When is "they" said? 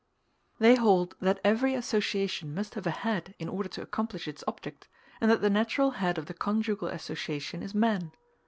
0.57-0.73